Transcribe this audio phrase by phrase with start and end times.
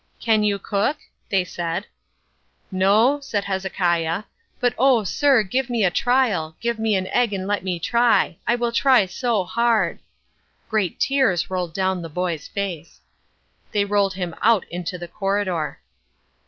[0.19, 0.97] "Can you cook?"
[1.29, 1.85] they said.
[2.71, 4.23] "No," said Hezekiah,
[4.59, 8.55] "but oh, sir, give me a trial, give me an egg and let me try—I
[8.55, 9.99] will try so hard."
[10.69, 13.01] Great tears rolled down the boy's face.
[13.73, 15.79] They rolled him out into the corridor.